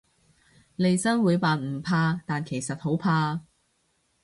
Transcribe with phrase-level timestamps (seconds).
[0.77, 3.39] 利申會扮唔怕，但其實好怕